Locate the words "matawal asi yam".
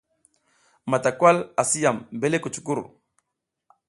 0.89-1.97